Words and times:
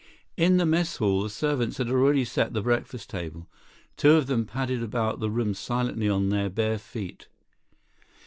In 0.35 0.57
the 0.57 0.65
mess 0.65 0.95
hall, 0.97 1.21
the 1.21 1.29
servants 1.29 1.77
had 1.77 1.87
already 1.87 2.25
set 2.25 2.53
the 2.53 2.63
breakfast 2.63 3.07
table. 3.11 3.47
Two 3.97 4.13
of 4.13 4.25
them 4.25 4.45
padded 4.47 4.81
about 4.81 5.19
the 5.19 5.29
room 5.29 5.53
silently 5.53 6.09
on 6.09 6.29
their 6.29 6.49
bare 6.49 6.79
feet. 6.79 7.27